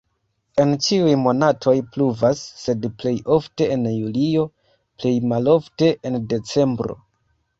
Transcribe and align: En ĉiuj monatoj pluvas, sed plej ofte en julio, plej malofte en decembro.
En 0.61 0.71
ĉiuj 0.85 1.11
monatoj 1.23 1.73
pluvas, 1.97 2.39
sed 2.61 2.87
plej 3.03 3.13
ofte 3.37 3.67
en 3.75 3.85
julio, 3.91 4.45
plej 5.03 5.13
malofte 5.35 5.91
en 6.11 6.19
decembro. 6.35 6.99